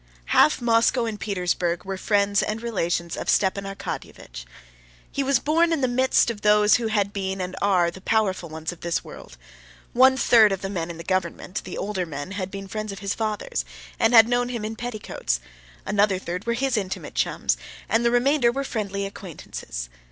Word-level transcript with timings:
Half 0.33 0.61
Moscow 0.63 1.05
and 1.05 1.19
Petersburg 1.19 1.85
were 1.85 1.95
friends 1.95 2.41
and 2.41 2.63
relations 2.63 3.15
of 3.15 3.29
Stepan 3.29 3.65
Arkadyevitch. 3.67 4.45
He 5.11 5.21
was 5.21 5.37
born 5.37 5.71
in 5.71 5.81
the 5.81 5.87
midst 5.87 6.31
of 6.31 6.41
those 6.41 6.77
who 6.77 6.87
had 6.87 7.13
been 7.13 7.39
and 7.39 7.55
are 7.61 7.91
the 7.91 8.01
powerful 8.01 8.49
ones 8.49 8.71
of 8.71 8.81
this 8.81 9.03
world. 9.03 9.37
One 9.93 10.17
third 10.17 10.51
of 10.51 10.61
the 10.63 10.71
men 10.71 10.89
in 10.89 10.97
the 10.97 11.03
government, 11.03 11.61
the 11.65 11.77
older 11.77 12.07
men, 12.07 12.31
had 12.31 12.49
been 12.49 12.67
friends 12.67 12.91
of 12.91 12.97
his 12.97 13.13
father's, 13.13 13.63
and 13.99 14.15
had 14.15 14.27
known 14.27 14.49
him 14.49 14.65
in 14.65 14.75
petticoats; 14.75 15.39
another 15.85 16.17
third 16.17 16.47
were 16.47 16.55
his 16.55 16.77
intimate 16.77 17.13
chums, 17.13 17.55
and 17.87 18.03
the 18.03 18.09
remainder 18.09 18.51
were 18.51 18.63
friendly 18.63 19.05
acquaintances. 19.05 19.87